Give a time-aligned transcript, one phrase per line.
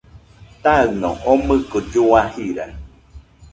[0.63, 2.65] Taɨno omoɨko llua jira.